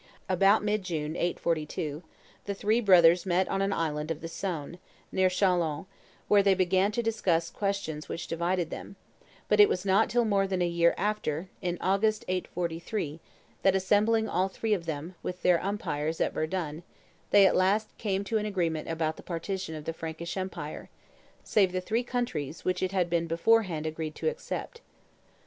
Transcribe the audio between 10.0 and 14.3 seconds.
till more than a year after, in August, 843, that assembling